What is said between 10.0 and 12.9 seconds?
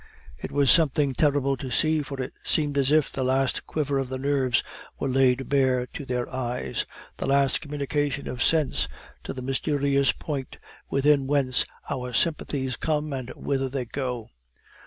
point within whence our sympathies